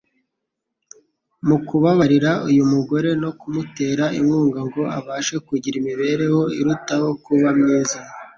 Mu 1.47 1.57
kubabarira 1.67 2.31
uyu 2.49 2.63
mugore 2.71 3.09
no 3.21 3.31
kumutera 3.39 4.03
inkunga 4.19 4.59
ngo 4.67 4.81
abashe 4.97 5.35
kugira 5.47 5.75
imibereho 5.81 6.41
irutaho 6.59 7.09
kuba 7.25 7.47
myiza, 7.59 7.97